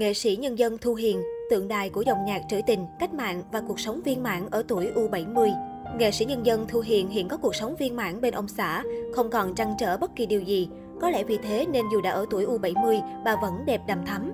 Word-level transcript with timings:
Nghệ 0.00 0.14
sĩ 0.14 0.36
nhân 0.36 0.58
dân 0.58 0.78
Thu 0.78 0.94
Hiền, 0.94 1.22
tượng 1.50 1.68
đài 1.68 1.90
của 1.90 2.02
dòng 2.02 2.24
nhạc 2.24 2.42
trữ 2.48 2.60
tình, 2.66 2.86
cách 2.98 3.14
mạng 3.14 3.42
và 3.52 3.60
cuộc 3.68 3.80
sống 3.80 4.00
viên 4.04 4.22
mãn 4.22 4.50
ở 4.50 4.62
tuổi 4.68 4.90
U70. 4.94 5.52
Nghệ 5.98 6.10
sĩ 6.10 6.24
nhân 6.24 6.46
dân 6.46 6.66
Thu 6.68 6.80
Hiền 6.80 7.08
hiện 7.08 7.28
có 7.28 7.36
cuộc 7.36 7.54
sống 7.54 7.76
viên 7.76 7.96
mãn 7.96 8.20
bên 8.20 8.34
ông 8.34 8.48
xã, 8.48 8.82
không 9.14 9.30
còn 9.30 9.54
trăn 9.54 9.74
trở 9.78 9.96
bất 9.96 10.16
kỳ 10.16 10.26
điều 10.26 10.40
gì. 10.40 10.68
Có 11.00 11.10
lẽ 11.10 11.24
vì 11.24 11.38
thế 11.42 11.66
nên 11.72 11.84
dù 11.92 12.00
đã 12.00 12.10
ở 12.10 12.26
tuổi 12.30 12.46
U70, 12.46 13.00
bà 13.24 13.36
vẫn 13.42 13.52
đẹp 13.66 13.80
đầm 13.88 14.06
thắm. 14.06 14.32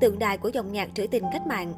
Tượng 0.00 0.18
đài 0.18 0.38
của 0.38 0.48
dòng 0.48 0.72
nhạc 0.72 0.88
trữ 0.94 1.06
tình 1.06 1.24
cách 1.32 1.46
mạng 1.46 1.72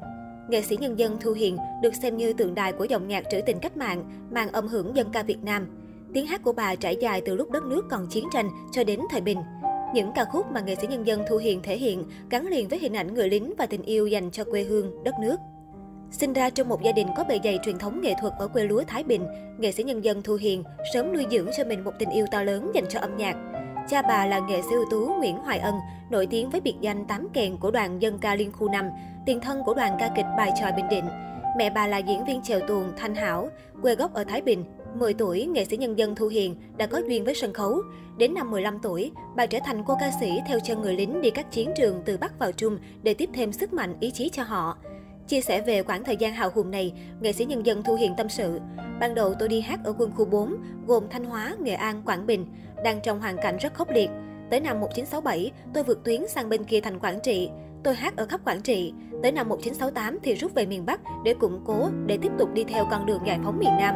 Nghệ 0.49 0.63
sĩ 0.63 0.77
nhân 0.77 0.99
dân 0.99 1.17
Thu 1.21 1.33
Hiền 1.33 1.57
được 1.83 1.95
xem 2.03 2.17
như 2.17 2.33
tượng 2.33 2.55
đài 2.55 2.73
của 2.73 2.85
dòng 2.85 3.09
nhạc 3.09 3.25
trữ 3.31 3.41
tình 3.47 3.59
cách 3.59 3.77
mạng, 3.77 4.05
mang 4.31 4.53
âm 4.53 4.69
hưởng 4.69 4.97
dân 4.97 5.11
ca 5.13 5.23
Việt 5.23 5.45
Nam. 5.45 5.67
Tiếng 6.15 6.27
hát 6.27 6.43
của 6.43 6.53
bà 6.53 6.75
trải 6.75 6.97
dài 7.01 7.23
từ 7.27 7.35
lúc 7.35 7.51
đất 7.51 7.65
nước 7.65 7.87
còn 7.91 8.07
chiến 8.07 8.25
tranh 8.33 8.51
cho 8.73 8.85
đến 8.85 9.01
thời 9.11 9.21
bình. 9.21 9.39
Những 9.95 10.13
ca 10.13 10.25
khúc 10.25 10.53
mà 10.53 10.61
nghệ 10.61 10.75
sĩ 10.75 10.87
nhân 10.87 11.07
dân 11.07 11.25
Thu 11.29 11.37
Hiền 11.37 11.63
thể 11.63 11.77
hiện 11.77 12.05
gắn 12.31 12.47
liền 12.47 12.69
với 12.69 12.79
hình 12.79 12.97
ảnh 12.97 13.15
người 13.15 13.29
lính 13.29 13.53
và 13.59 13.67
tình 13.67 13.83
yêu 13.83 14.07
dành 14.07 14.31
cho 14.31 14.45
quê 14.45 14.63
hương, 14.63 15.05
đất 15.05 15.15
nước. 15.21 15.37
Sinh 16.11 16.33
ra 16.33 16.51
trong 16.51 16.69
một 16.69 16.83
gia 16.83 16.93
đình 16.93 17.09
có 17.17 17.25
bề 17.25 17.39
dày 17.45 17.59
truyền 17.63 17.79
thống 17.79 18.01
nghệ 18.01 18.15
thuật 18.21 18.33
ở 18.39 18.49
quê 18.49 18.65
lúa 18.65 18.83
Thái 18.87 19.05
Bình, 19.05 19.27
nghệ 19.59 19.73
sĩ 19.73 19.83
nhân 19.83 20.05
dân 20.05 20.23
Thu 20.23 20.35
Hiền 20.35 20.65
sớm 20.95 21.13
nuôi 21.13 21.27
dưỡng 21.31 21.47
cho 21.57 21.65
mình 21.65 21.85
một 21.85 21.93
tình 21.99 22.11
yêu 22.11 22.27
to 22.31 22.43
lớn 22.43 22.71
dành 22.75 22.85
cho 22.89 23.01
âm 23.01 23.17
nhạc. 23.17 23.37
Cha 23.89 24.03
bà 24.03 24.27
là 24.27 24.39
nghệ 24.39 24.63
sĩ 24.63 24.75
ưu 24.75 24.85
tú 24.91 25.15
Nguyễn 25.19 25.37
Hoài 25.37 25.59
Ân, 25.59 25.75
nổi 26.11 26.27
tiếng 26.27 26.51
với 26.51 26.61
biệt 26.61 26.75
danh 26.81 27.05
tám 27.07 27.29
kèn 27.33 27.57
của 27.57 27.71
đoàn 27.71 28.03
dân 28.03 28.19
ca 28.19 28.35
Liên 28.35 28.53
khu 28.53 28.69
5, 28.69 28.87
tiền 29.27 29.41
thân 29.41 29.63
của 29.65 29.75
đoàn 29.75 29.97
ca 29.99 30.11
kịch 30.17 30.27
Bài 30.37 30.53
tròi 30.61 30.73
Bình 30.73 30.89
Định. 30.91 31.05
Mẹ 31.59 31.71
bà 31.71 31.87
là 31.87 31.99
diễn 31.99 32.25
viên 32.25 32.43
chèo 32.43 32.61
tuồng 32.61 32.93
Thanh 32.97 33.15
Hảo, 33.15 33.49
quê 33.83 33.95
gốc 33.95 34.15
ở 34.15 34.25
Thái 34.25 34.41
Bình, 34.41 34.65
10 34.95 35.15
tuổi, 35.15 35.47
nghệ 35.47 35.65
sĩ 35.65 35.77
nhân 35.77 35.99
dân 35.99 36.15
Thu 36.15 36.27
Hiền 36.27 36.57
đã 36.77 36.87
có 36.87 37.03
duyên 37.09 37.25
với 37.25 37.35
sân 37.35 37.53
khấu. 37.53 37.83
Đến 38.17 38.35
năm 38.35 38.51
15 38.51 38.79
tuổi, 38.83 39.13
bà 39.37 39.47
trở 39.47 39.59
thành 39.65 39.85
cô 39.87 39.97
ca 40.01 40.11
sĩ 40.21 40.39
theo 40.49 40.59
chân 40.65 40.83
người 40.83 40.97
lính 40.97 41.23
đi 41.23 41.31
các 41.31 41.53
chiến 41.53 41.71
trường 41.77 42.03
từ 42.05 42.17
Bắc 42.17 42.39
vào 42.39 42.53
Trung 42.53 42.79
để 43.03 43.15
tiếp 43.15 43.31
thêm 43.33 43.53
sức 43.53 43.73
mạnh 43.73 43.95
ý 44.01 44.11
chí 44.11 44.29
cho 44.29 44.43
họ. 44.43 44.79
Chia 45.27 45.41
sẻ 45.41 45.61
về 45.61 45.83
khoảng 45.83 46.05
thời 46.05 46.17
gian 46.17 46.35
hào 46.35 46.51
hùng 46.55 46.71
này, 46.71 46.93
nghệ 47.21 47.33
sĩ 47.33 47.45
nhân 47.45 47.67
dân 47.67 47.83
Thu 47.83 47.95
Hiền 47.95 48.15
tâm 48.17 48.29
sự. 48.29 48.61
Ban 49.01 49.15
đầu 49.15 49.35
tôi 49.39 49.49
đi 49.49 49.61
hát 49.61 49.81
ở 49.85 49.95
quân 49.99 50.11
khu 50.17 50.25
4, 50.25 50.57
gồm 50.87 51.05
Thanh 51.11 51.25
Hóa, 51.25 51.57
Nghệ 51.61 51.75
An, 51.75 52.03
Quảng 52.07 52.27
Bình, 52.27 52.47
đang 52.85 53.01
trong 53.03 53.21
hoàn 53.21 53.37
cảnh 53.37 53.57
rất 53.61 53.75
khốc 53.75 53.91
liệt. 53.91 54.11
Tới 54.51 54.61
năm 54.61 54.81
1967, 54.81 55.53
tôi 55.75 55.85
vượt 55.85 56.05
tuyến 56.05 56.29
sang 56.29 56.49
bên 56.49 56.65
kia 56.65 56.81
thành 56.81 56.99
Quảng 56.99 57.21
Trị. 57.23 57.51
Tôi 57.85 57.95
hát 57.95 58.17
ở 58.17 58.27
khắp 58.27 58.41
Quảng 58.45 58.63
Trị. 58.63 58.93
Tới 59.23 59.33
năm 59.33 59.49
1968 59.49 60.19
thì 60.23 60.35
rút 60.35 60.55
về 60.55 60.67
miền 60.67 60.87
Bắc 60.87 61.01
để 61.25 61.35
củng 61.35 61.61
cố, 61.67 61.89
để 62.07 62.19
tiếp 62.23 62.33
tục 62.39 62.55
đi 62.55 62.65
theo 62.65 62.87
con 62.91 63.07
đường 63.07 63.23
giải 63.27 63.39
phóng 63.45 63.59
miền 63.59 63.77
Nam. 63.79 63.95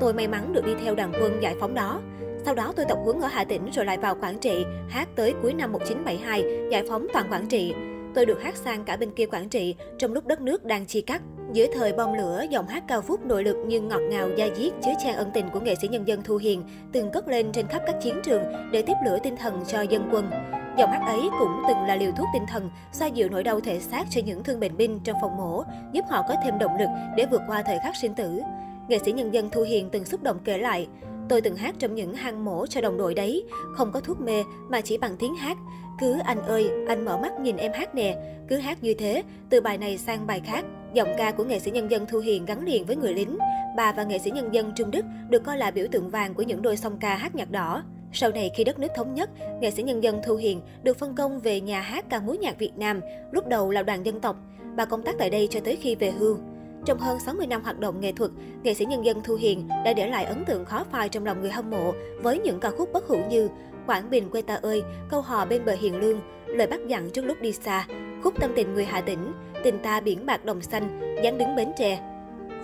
Tôi 0.00 0.14
may 0.14 0.28
mắn 0.28 0.52
được 0.52 0.64
đi 0.64 0.72
theo 0.84 0.94
đoàn 0.94 1.12
quân 1.20 1.42
giải 1.42 1.54
phóng 1.60 1.74
đó. 1.74 2.00
Sau 2.44 2.54
đó 2.54 2.72
tôi 2.76 2.86
tập 2.88 2.98
huấn 3.04 3.20
ở 3.20 3.28
Hà 3.28 3.44
Tĩnh 3.44 3.70
rồi 3.72 3.84
lại 3.84 3.98
vào 3.98 4.14
Quảng 4.14 4.38
Trị, 4.38 4.64
hát 4.88 5.08
tới 5.16 5.34
cuối 5.42 5.54
năm 5.54 5.72
1972, 5.72 6.44
giải 6.70 6.84
phóng 6.88 7.06
toàn 7.12 7.32
Quảng 7.32 7.46
Trị. 7.46 7.74
Tôi 8.14 8.26
được 8.26 8.42
hát 8.42 8.56
sang 8.56 8.84
cả 8.84 8.96
bên 8.96 9.10
kia 9.10 9.26
Quảng 9.26 9.48
Trị 9.48 9.74
trong 9.98 10.12
lúc 10.12 10.26
đất 10.26 10.40
nước 10.40 10.64
đang 10.64 10.86
chia 10.86 11.00
cắt. 11.00 11.22
Dưới 11.52 11.68
thời 11.74 11.92
bom 11.92 12.14
lửa, 12.14 12.44
giọng 12.50 12.66
hát 12.66 12.84
cao 12.88 13.00
phúc 13.00 13.26
nội 13.26 13.44
lực 13.44 13.56
nhưng 13.66 13.88
ngọt 13.88 14.00
ngào 14.00 14.28
da 14.36 14.48
diết 14.56 14.72
chứa 14.84 14.92
chan 15.04 15.14
ân 15.14 15.30
tình 15.34 15.48
của 15.52 15.60
nghệ 15.60 15.74
sĩ 15.74 15.88
nhân 15.88 16.08
dân 16.08 16.22
Thu 16.22 16.36
Hiền 16.36 16.62
từng 16.92 17.10
cất 17.10 17.28
lên 17.28 17.52
trên 17.52 17.66
khắp 17.66 17.82
các 17.86 17.96
chiến 18.02 18.20
trường 18.24 18.42
để 18.72 18.82
tiếp 18.82 18.94
lửa 19.04 19.18
tinh 19.22 19.36
thần 19.36 19.64
cho 19.66 19.80
dân 19.82 20.08
quân. 20.12 20.30
Giọng 20.78 20.90
hát 20.90 21.02
ấy 21.06 21.20
cũng 21.38 21.62
từng 21.68 21.84
là 21.86 21.96
liều 21.96 22.10
thuốc 22.12 22.26
tinh 22.32 22.42
thần, 22.48 22.70
xoa 22.92 23.08
dịu 23.08 23.28
nỗi 23.28 23.42
đau 23.42 23.60
thể 23.60 23.80
xác 23.80 24.04
cho 24.10 24.20
những 24.24 24.42
thương 24.44 24.60
bệnh 24.60 24.76
binh 24.76 25.00
trong 25.04 25.16
phòng 25.20 25.36
mổ, 25.36 25.64
giúp 25.92 26.04
họ 26.10 26.22
có 26.28 26.34
thêm 26.44 26.58
động 26.58 26.76
lực 26.78 26.88
để 27.16 27.26
vượt 27.30 27.42
qua 27.48 27.62
thời 27.62 27.78
khắc 27.82 27.96
sinh 27.96 28.14
tử. 28.14 28.40
Nghệ 28.88 28.98
sĩ 28.98 29.12
nhân 29.12 29.34
dân 29.34 29.50
Thu 29.50 29.62
Hiền 29.62 29.88
từng 29.92 30.04
xúc 30.04 30.22
động 30.22 30.38
kể 30.44 30.58
lại, 30.58 30.88
Tôi 31.28 31.40
từng 31.40 31.56
hát 31.56 31.74
trong 31.78 31.94
những 31.94 32.14
hang 32.14 32.44
mổ 32.44 32.66
cho 32.66 32.80
đồng 32.80 32.98
đội 32.98 33.14
đấy, 33.14 33.44
không 33.74 33.92
có 33.92 34.00
thuốc 34.00 34.20
mê 34.20 34.44
mà 34.68 34.80
chỉ 34.80 34.98
bằng 34.98 35.16
tiếng 35.18 35.34
hát. 35.34 35.58
Cứ 36.00 36.18
anh 36.24 36.42
ơi, 36.42 36.70
anh 36.88 37.04
mở 37.04 37.18
mắt 37.18 37.40
nhìn 37.40 37.56
em 37.56 37.72
hát 37.72 37.94
nè, 37.94 38.16
cứ 38.48 38.56
hát 38.56 38.82
như 38.82 38.94
thế, 38.94 39.22
từ 39.50 39.60
bài 39.60 39.78
này 39.78 39.98
sang 39.98 40.26
bài 40.26 40.40
khác. 40.44 40.64
Giọng 40.94 41.08
ca 41.18 41.30
của 41.30 41.44
nghệ 41.44 41.58
sĩ 41.58 41.70
nhân 41.70 41.90
dân 41.90 42.06
Thu 42.06 42.18
Hiền 42.18 42.44
gắn 42.44 42.64
liền 42.64 42.84
với 42.84 42.96
người 42.96 43.14
lính. 43.14 43.38
Bà 43.76 43.92
và 43.92 44.04
nghệ 44.04 44.18
sĩ 44.18 44.30
nhân 44.30 44.54
dân 44.54 44.72
Trung 44.76 44.90
Đức 44.90 45.04
được 45.28 45.44
coi 45.44 45.58
là 45.58 45.70
biểu 45.70 45.86
tượng 45.90 46.10
vàng 46.10 46.34
của 46.34 46.42
những 46.42 46.62
đôi 46.62 46.76
song 46.76 46.98
ca 47.00 47.16
hát 47.16 47.34
nhạc 47.34 47.50
đỏ. 47.50 47.82
Sau 48.12 48.30
này 48.30 48.50
khi 48.56 48.64
đất 48.64 48.78
nước 48.78 48.88
thống 48.96 49.14
nhất, 49.14 49.30
nghệ 49.60 49.70
sĩ 49.70 49.82
nhân 49.82 50.02
dân 50.02 50.20
Thu 50.26 50.36
Hiền 50.36 50.60
được 50.82 50.98
phân 50.98 51.14
công 51.14 51.40
về 51.40 51.60
nhà 51.60 51.80
hát 51.80 52.04
ca 52.10 52.20
mối 52.20 52.38
nhạc 52.38 52.58
Việt 52.58 52.72
Nam, 52.76 53.00
lúc 53.30 53.46
đầu 53.46 53.70
là 53.70 53.82
đoàn 53.82 54.06
dân 54.06 54.20
tộc. 54.20 54.36
Bà 54.76 54.84
công 54.84 55.02
tác 55.02 55.14
tại 55.18 55.30
đây 55.30 55.48
cho 55.50 55.60
tới 55.60 55.76
khi 55.76 55.94
về 55.94 56.10
hưu. 56.10 56.38
Trong 56.84 56.98
hơn 56.98 57.20
60 57.20 57.46
năm 57.46 57.62
hoạt 57.62 57.78
động 57.78 58.00
nghệ 58.00 58.12
thuật, 58.12 58.30
nghệ 58.62 58.74
sĩ 58.74 58.84
nhân 58.84 59.04
dân 59.04 59.20
Thu 59.24 59.34
Hiền 59.34 59.68
đã 59.84 59.92
để 59.92 60.06
lại 60.06 60.24
ấn 60.24 60.44
tượng 60.44 60.64
khó 60.64 60.84
phai 60.92 61.08
trong 61.08 61.26
lòng 61.26 61.40
người 61.40 61.50
hâm 61.50 61.70
mộ 61.70 61.92
với 62.22 62.38
những 62.38 62.60
ca 62.60 62.70
khúc 62.70 62.92
bất 62.92 63.06
hủ 63.06 63.22
như 63.30 63.48
Quảng 63.86 64.10
Bình 64.10 64.30
quê 64.30 64.42
ta 64.42 64.54
ơi, 64.54 64.82
câu 65.08 65.20
hò 65.20 65.44
bên 65.44 65.64
bờ 65.64 65.72
hiền 65.80 66.00
lương, 66.00 66.20
lời 66.46 66.66
bắt 66.66 66.80
dặn 66.86 67.10
trước 67.10 67.22
lúc 67.22 67.40
đi 67.40 67.52
xa, 67.52 67.86
khúc 68.22 68.34
tâm 68.40 68.50
tình 68.56 68.74
người 68.74 68.84
Hà 68.84 69.00
Tĩnh, 69.00 69.32
tình 69.64 69.78
ta 69.82 70.00
biển 70.00 70.26
bạc 70.26 70.44
đồng 70.44 70.60
xanh, 70.60 71.16
dáng 71.24 71.38
đứng 71.38 71.56
bến 71.56 71.72
tre. 71.78 72.00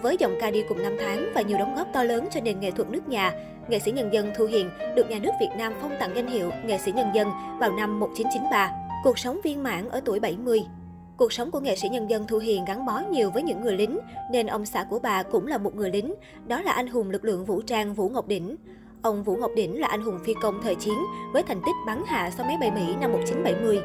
Với 0.02 0.16
giọng 0.18 0.36
ca 0.40 0.50
đi 0.50 0.64
cùng 0.68 0.82
năm 0.82 0.96
tháng 1.00 1.32
và 1.34 1.40
nhiều 1.40 1.58
đóng 1.58 1.74
góp 1.76 1.88
to 1.92 2.02
lớn 2.02 2.28
cho 2.30 2.40
nền 2.40 2.60
nghệ 2.60 2.70
thuật 2.70 2.90
nước 2.90 3.08
nhà, 3.08 3.32
nghệ 3.68 3.78
sĩ 3.78 3.90
nhân 3.90 4.12
dân 4.12 4.32
Thu 4.36 4.46
Hiền 4.46 4.70
được 4.96 5.10
nhà 5.10 5.18
nước 5.18 5.32
Việt 5.40 5.50
Nam 5.58 5.72
phong 5.80 5.92
tặng 6.00 6.12
danh 6.16 6.26
hiệu 6.26 6.50
nghệ 6.66 6.78
sĩ 6.78 6.92
nhân 6.92 7.08
dân 7.14 7.28
vào 7.60 7.72
năm 7.72 8.00
1993. 8.00 8.70
Cuộc 9.04 9.18
sống 9.18 9.40
viên 9.44 9.62
mãn 9.62 9.88
ở 9.88 10.00
tuổi 10.04 10.20
70. 10.20 10.60
Cuộc 11.18 11.32
sống 11.32 11.50
của 11.50 11.60
nghệ 11.60 11.76
sĩ 11.76 11.88
nhân 11.88 12.10
dân 12.10 12.26
Thu 12.26 12.38
Hiền 12.38 12.64
gắn 12.64 12.86
bó 12.86 13.02
nhiều 13.10 13.30
với 13.30 13.42
những 13.42 13.60
người 13.60 13.76
lính, 13.76 13.98
nên 14.30 14.46
ông 14.46 14.66
xã 14.66 14.84
của 14.84 14.98
bà 14.98 15.22
cũng 15.22 15.46
là 15.46 15.58
một 15.58 15.74
người 15.74 15.90
lính, 15.90 16.14
đó 16.46 16.62
là 16.62 16.72
anh 16.72 16.86
hùng 16.86 17.10
lực 17.10 17.24
lượng 17.24 17.44
vũ 17.44 17.62
trang 17.62 17.94
Vũ 17.94 18.08
Ngọc 18.08 18.28
Đỉnh. 18.28 18.56
Ông 19.02 19.24
Vũ 19.24 19.36
Ngọc 19.36 19.50
Đỉnh 19.56 19.80
là 19.80 19.88
anh 19.88 20.02
hùng 20.02 20.18
phi 20.24 20.34
công 20.42 20.60
thời 20.62 20.74
chiến 20.74 20.98
với 21.32 21.42
thành 21.42 21.60
tích 21.66 21.74
bắn 21.86 22.02
hạ 22.06 22.30
sau 22.36 22.46
máy 22.46 22.56
bay 22.60 22.70
Mỹ 22.70 22.94
năm 23.00 23.12
1970. 23.12 23.80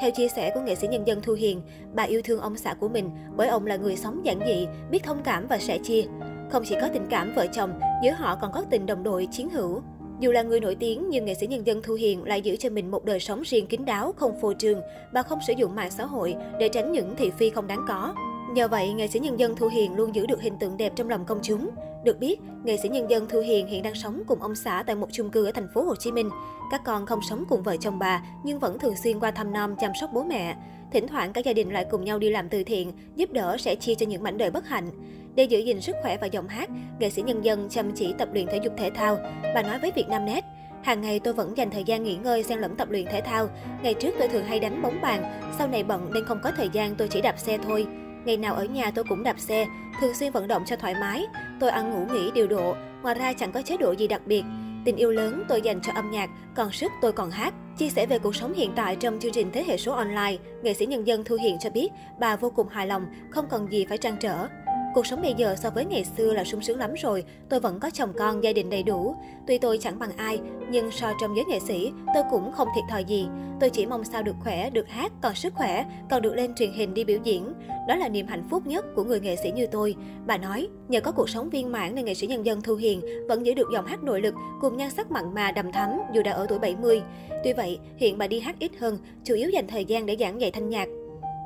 Theo 0.00 0.10
chia 0.10 0.28
sẻ 0.28 0.50
của 0.54 0.60
nghệ 0.60 0.74
sĩ 0.74 0.88
nhân 0.88 1.06
dân 1.06 1.22
Thu 1.22 1.32
Hiền, 1.32 1.62
bà 1.94 2.02
yêu 2.02 2.22
thương 2.24 2.40
ông 2.40 2.56
xã 2.56 2.74
của 2.74 2.88
mình 2.88 3.10
bởi 3.36 3.48
ông 3.48 3.66
là 3.66 3.76
người 3.76 3.96
sống 3.96 4.24
giản 4.24 4.40
dị, 4.46 4.66
biết 4.90 5.02
thông 5.02 5.22
cảm 5.22 5.46
và 5.46 5.58
sẻ 5.58 5.78
chia. 5.78 6.02
Không 6.50 6.64
chỉ 6.66 6.74
có 6.80 6.88
tình 6.92 7.06
cảm 7.10 7.32
vợ 7.34 7.46
chồng, 7.52 7.80
giữa 8.02 8.12
họ 8.12 8.36
còn 8.40 8.52
có 8.52 8.64
tình 8.70 8.86
đồng 8.86 9.02
đội 9.02 9.28
chiến 9.30 9.50
hữu. 9.50 9.82
Dù 10.20 10.32
là 10.32 10.42
người 10.42 10.60
nổi 10.60 10.74
tiếng, 10.74 11.10
nhưng 11.10 11.24
nghệ 11.24 11.34
sĩ 11.34 11.46
nhân 11.46 11.66
dân 11.66 11.82
Thu 11.82 11.94
Hiền 11.94 12.24
lại 12.24 12.42
giữ 12.42 12.56
cho 12.56 12.70
mình 12.70 12.90
một 12.90 13.04
đời 13.04 13.20
sống 13.20 13.42
riêng 13.42 13.66
kín 13.66 13.84
đáo, 13.84 14.14
không 14.16 14.40
phô 14.40 14.52
trương. 14.52 14.80
Bà 15.12 15.22
không 15.22 15.38
sử 15.46 15.52
dụng 15.56 15.74
mạng 15.74 15.90
xã 15.90 16.04
hội 16.04 16.34
để 16.58 16.68
tránh 16.68 16.92
những 16.92 17.14
thị 17.16 17.30
phi 17.38 17.50
không 17.50 17.66
đáng 17.66 17.84
có. 17.88 18.14
Nhờ 18.54 18.68
vậy, 18.68 18.92
nghệ 18.92 19.06
sĩ 19.06 19.18
nhân 19.18 19.38
dân 19.38 19.56
Thu 19.56 19.68
Hiền 19.68 19.96
luôn 19.96 20.14
giữ 20.14 20.26
được 20.26 20.40
hình 20.40 20.58
tượng 20.60 20.76
đẹp 20.76 20.92
trong 20.96 21.08
lòng 21.08 21.24
công 21.24 21.38
chúng. 21.42 21.70
Được 22.04 22.18
biết, 22.18 22.40
nghệ 22.64 22.76
sĩ 22.76 22.88
nhân 22.88 23.10
dân 23.10 23.26
Thu 23.28 23.40
Hiền 23.40 23.66
hiện 23.66 23.82
đang 23.82 23.94
sống 23.94 24.22
cùng 24.26 24.42
ông 24.42 24.54
xã 24.54 24.82
tại 24.86 24.96
một 24.96 25.08
chung 25.12 25.30
cư 25.30 25.44
ở 25.44 25.52
thành 25.52 25.68
phố 25.74 25.82
Hồ 25.82 25.94
Chí 25.94 26.12
Minh. 26.12 26.30
Các 26.70 26.80
con 26.84 27.06
không 27.06 27.20
sống 27.28 27.44
cùng 27.48 27.62
vợ 27.62 27.76
chồng 27.76 27.98
bà 27.98 28.22
nhưng 28.44 28.58
vẫn 28.58 28.78
thường 28.78 28.94
xuyên 29.04 29.20
qua 29.20 29.30
thăm 29.30 29.52
nom 29.52 29.76
chăm 29.80 29.92
sóc 30.00 30.10
bố 30.12 30.22
mẹ. 30.22 30.56
Thỉnh 30.92 31.06
thoảng 31.08 31.32
cả 31.32 31.40
gia 31.44 31.52
đình 31.52 31.72
lại 31.72 31.86
cùng 31.90 32.04
nhau 32.04 32.18
đi 32.18 32.30
làm 32.30 32.48
từ 32.48 32.64
thiện, 32.64 32.92
giúp 33.16 33.32
đỡ 33.32 33.56
sẽ 33.58 33.74
chia 33.74 33.94
cho 33.94 34.06
những 34.06 34.22
mảnh 34.22 34.38
đời 34.38 34.50
bất 34.50 34.68
hạnh. 34.68 34.90
Để 35.34 35.44
giữ 35.44 35.58
gìn 35.58 35.80
sức 35.80 35.96
khỏe 36.02 36.16
và 36.20 36.26
giọng 36.26 36.48
hát, 36.48 36.70
nghệ 36.98 37.10
sĩ 37.10 37.22
nhân 37.22 37.44
dân 37.44 37.68
chăm 37.68 37.92
chỉ 37.92 38.14
tập 38.18 38.28
luyện 38.32 38.46
thể 38.46 38.60
dục 38.64 38.72
thể 38.76 38.90
thao. 38.90 39.18
Bà 39.54 39.62
nói 39.62 39.78
với 39.78 39.92
Vietnamnet, 39.96 40.44
Hàng 40.82 41.00
ngày 41.00 41.20
tôi 41.20 41.34
vẫn 41.34 41.56
dành 41.56 41.70
thời 41.70 41.84
gian 41.84 42.02
nghỉ 42.02 42.16
ngơi 42.16 42.42
xen 42.42 42.58
lẫn 42.58 42.76
tập 42.76 42.90
luyện 42.90 43.06
thể 43.06 43.20
thao. 43.20 43.48
Ngày 43.82 43.94
trước 43.94 44.14
tôi 44.18 44.28
thường 44.28 44.44
hay 44.44 44.60
đánh 44.60 44.82
bóng 44.82 45.00
bàn, 45.00 45.40
sau 45.58 45.68
này 45.68 45.82
bận 45.82 46.10
nên 46.12 46.24
không 46.24 46.40
có 46.42 46.52
thời 46.56 46.68
gian 46.72 46.94
tôi 46.96 47.08
chỉ 47.08 47.20
đạp 47.20 47.38
xe 47.38 47.58
thôi. 47.58 47.86
Ngày 48.24 48.36
nào 48.36 48.54
ở 48.54 48.64
nhà 48.64 48.90
tôi 48.90 49.04
cũng 49.08 49.22
đạp 49.22 49.40
xe, 49.40 49.66
thường 50.00 50.14
xuyên 50.14 50.32
vận 50.32 50.48
động 50.48 50.62
cho 50.66 50.76
thoải 50.76 50.94
mái. 50.94 51.24
Tôi 51.60 51.70
ăn 51.70 51.90
ngủ 51.90 52.14
nghỉ 52.14 52.30
điều 52.34 52.46
độ, 52.46 52.74
ngoài 53.02 53.14
ra 53.14 53.32
chẳng 53.32 53.52
có 53.52 53.62
chế 53.62 53.76
độ 53.76 53.92
gì 53.92 54.08
đặc 54.08 54.22
biệt. 54.26 54.42
Tình 54.84 54.96
yêu 54.96 55.10
lớn 55.10 55.44
tôi 55.48 55.62
dành 55.62 55.80
cho 55.82 55.92
âm 55.92 56.10
nhạc, 56.10 56.30
còn 56.54 56.72
sức 56.72 56.92
tôi 57.02 57.12
còn 57.12 57.30
hát. 57.30 57.54
Chia 57.80 57.90
sẻ 57.90 58.06
về 58.06 58.18
cuộc 58.18 58.36
sống 58.36 58.52
hiện 58.52 58.72
tại 58.76 58.96
trong 58.96 59.18
chương 59.20 59.32
trình 59.32 59.50
Thế 59.52 59.64
hệ 59.68 59.76
số 59.76 59.92
online, 59.92 60.36
nghệ 60.62 60.74
sĩ 60.74 60.86
nhân 60.86 61.06
dân 61.06 61.24
Thu 61.24 61.36
Hiền 61.36 61.58
cho 61.60 61.70
biết 61.70 61.88
bà 62.18 62.36
vô 62.36 62.50
cùng 62.50 62.68
hài 62.68 62.86
lòng, 62.86 63.06
không 63.30 63.46
cần 63.50 63.72
gì 63.72 63.84
phải 63.84 63.98
trăn 63.98 64.16
trở. 64.20 64.48
Cuộc 64.94 65.06
sống 65.06 65.22
bây 65.22 65.34
giờ 65.34 65.56
so 65.56 65.70
với 65.70 65.84
ngày 65.84 66.04
xưa 66.04 66.32
là 66.32 66.44
sung 66.44 66.62
sướng 66.62 66.78
lắm 66.78 66.94
rồi, 66.94 67.24
tôi 67.48 67.60
vẫn 67.60 67.80
có 67.80 67.90
chồng 67.90 68.12
con, 68.18 68.44
gia 68.44 68.52
đình 68.52 68.70
đầy 68.70 68.82
đủ. 68.82 69.16
Tuy 69.46 69.58
tôi 69.58 69.78
chẳng 69.78 69.98
bằng 69.98 70.16
ai, 70.16 70.40
nhưng 70.70 70.90
so 70.90 71.12
trong 71.20 71.36
giới 71.36 71.44
nghệ 71.44 71.60
sĩ, 71.60 71.92
tôi 72.14 72.22
cũng 72.30 72.52
không 72.52 72.68
thiệt 72.74 72.84
thòi 72.90 73.04
gì. 73.04 73.26
Tôi 73.60 73.70
chỉ 73.70 73.86
mong 73.86 74.04
sao 74.04 74.22
được 74.22 74.34
khỏe, 74.40 74.70
được 74.70 74.88
hát, 74.88 75.12
còn 75.22 75.34
sức 75.34 75.54
khỏe, 75.54 75.84
còn 76.10 76.22
được 76.22 76.34
lên 76.34 76.54
truyền 76.54 76.72
hình 76.72 76.94
đi 76.94 77.04
biểu 77.04 77.18
diễn. 77.24 77.52
Đó 77.88 77.96
là 77.96 78.08
niềm 78.08 78.26
hạnh 78.26 78.44
phúc 78.50 78.66
nhất 78.66 78.84
của 78.94 79.04
người 79.04 79.20
nghệ 79.20 79.36
sĩ 79.36 79.50
như 79.50 79.66
tôi. 79.66 79.94
Bà 80.26 80.36
nói, 80.36 80.68
nhờ 80.88 81.00
có 81.00 81.12
cuộc 81.12 81.28
sống 81.28 81.50
viên 81.50 81.72
mãn 81.72 81.94
nên 81.94 82.04
nghệ 82.04 82.14
sĩ 82.14 82.26
nhân 82.26 82.46
dân 82.46 82.62
Thu 82.62 82.74
Hiền 82.74 83.00
vẫn 83.28 83.46
giữ 83.46 83.54
được 83.54 83.68
giọng 83.72 83.86
hát 83.86 84.02
nội 84.02 84.20
lực 84.20 84.34
cùng 84.60 84.76
nhan 84.76 84.90
sắc 84.90 85.10
mặn 85.10 85.34
mà 85.34 85.52
đầm 85.52 85.72
thắm 85.72 85.90
dù 86.14 86.22
đã 86.22 86.32
ở 86.32 86.46
tuổi 86.48 86.58
70. 86.58 87.02
Tuy 87.44 87.52
vậy, 87.52 87.78
hiện 87.96 88.18
bà 88.18 88.26
đi 88.26 88.40
hát 88.40 88.56
ít 88.58 88.72
hơn, 88.78 88.98
chủ 89.24 89.34
yếu 89.34 89.50
dành 89.50 89.66
thời 89.66 89.84
gian 89.84 90.06
để 90.06 90.16
giảng 90.20 90.40
dạy 90.40 90.50
thanh 90.50 90.68
nhạc. 90.68 90.88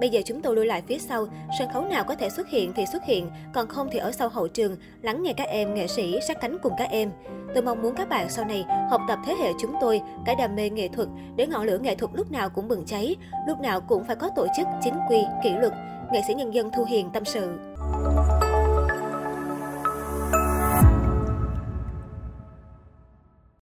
Bây 0.01 0.09
giờ 0.09 0.21
chúng 0.25 0.41
tôi 0.41 0.57
lui 0.57 0.67
lại 0.67 0.83
phía 0.87 0.99
sau, 0.99 1.27
sân 1.59 1.69
khấu 1.73 1.85
nào 1.85 2.05
có 2.05 2.15
thể 2.15 2.31
xuất 2.31 2.49
hiện 2.49 2.73
thì 2.77 2.87
xuất 2.87 3.05
hiện, 3.05 3.31
còn 3.53 3.69
không 3.69 3.89
thì 3.93 3.99
ở 3.99 4.13
sau 4.13 4.29
hậu 4.29 4.49
trường, 4.49 4.77
lắng 5.03 5.23
nghe 5.23 5.33
các 5.33 5.49
em 5.49 5.75
nghệ 5.75 5.87
sĩ 5.87 6.19
sát 6.29 6.41
cánh 6.41 6.59
cùng 6.63 6.73
các 6.79 6.91
em. 6.91 7.11
Tôi 7.55 7.63
mong 7.63 7.83
muốn 7.83 7.95
các 7.95 8.09
bạn 8.09 8.29
sau 8.31 8.45
này 8.45 8.65
học 8.91 9.01
tập 9.09 9.19
thế 9.27 9.35
hệ 9.41 9.53
chúng 9.61 9.75
tôi, 9.81 10.01
cái 10.27 10.35
đam 10.35 10.57
mê 10.57 10.71
nghệ 10.71 10.89
thuật, 10.89 11.09
để 11.37 11.47
ngọn 11.47 11.63
lửa 11.63 11.79
nghệ 11.79 11.95
thuật 11.95 12.11
lúc 12.15 12.33
nào 12.33 12.51
cũng 12.51 12.69
bừng 12.69 12.85
cháy, 12.87 13.17
lúc 13.49 13.61
nào 13.61 13.81
cũng 13.81 14.05
phải 14.05 14.17
có 14.17 14.31
tổ 14.37 14.47
chức, 14.57 14.67
chính 14.83 14.95
quy, 15.09 15.19
kỷ 15.45 15.51
luật. 15.51 15.73
Nghệ 16.13 16.21
sĩ 16.29 16.35
nhân 16.35 16.55
dân 16.55 16.71
Thu 16.77 16.85
Hiền 16.85 17.11
tâm 17.13 17.25
sự. 17.25 17.59